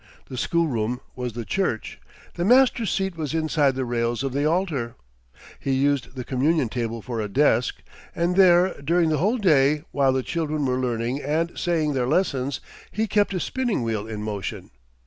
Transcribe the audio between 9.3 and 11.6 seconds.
day, while the children were learning and